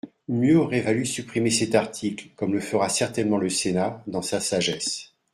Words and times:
Mieux 0.29 0.59
aurait 0.59 0.81
valu 0.81 1.05
supprimer 1.05 1.51
cet 1.51 1.75
article, 1.75 2.29
comme 2.35 2.53
le 2.55 2.59
fera 2.59 2.89
certainement 2.89 3.37
le 3.37 3.49
Sénat, 3.49 4.01
dans 4.07 4.23
sa 4.23 4.39
sagesse. 4.39 5.13